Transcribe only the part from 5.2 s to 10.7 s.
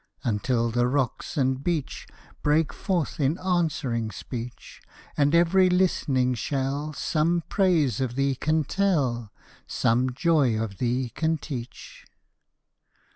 every listening shell Some praise of thee can tell; Some joy